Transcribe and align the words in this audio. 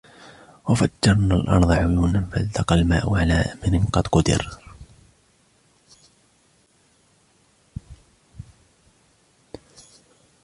وَفَجَّرْنَا 0.69 1.35
الأَرْضَ 1.35 1.71
عُيُونًا 1.71 2.29
فَالْتَقَى 2.31 2.75
الْمَاء 2.75 3.15
عَلَى 3.15 3.33
أَمْرٍ 3.33 3.85
قَدْ 3.91 4.07
قُدِرَ 4.07 4.57